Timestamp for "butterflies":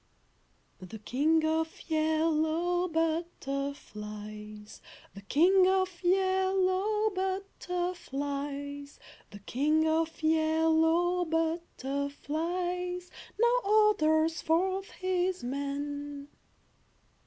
2.87-4.81, 7.11-8.99, 11.25-13.11